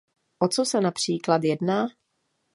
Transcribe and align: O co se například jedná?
O 0.39 0.47
co 0.47 0.65
se 0.65 0.81
například 0.81 1.43
jedná? 1.43 1.87